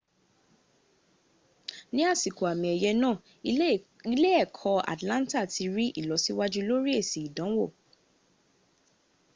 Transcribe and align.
ní 1.93 2.01
àsìkò 2.11 2.43
àmì 2.51 2.67
ẹ̀yẹ̀ 2.75 2.97
náà 3.01 3.15
ilé-ẹkọ́ 4.15 4.85
atlanta 4.93 5.39
ti 5.53 5.63
rí 5.75 5.85
ìlọsíwájú 5.99 6.59
lórí 6.69 6.91
èsì 7.01 7.19
ìdánwò 7.27 7.65